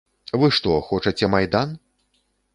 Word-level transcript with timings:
Вы 0.43 0.47
што, 0.59 0.77
хочаце 0.89 1.31
майдан? 1.35 1.79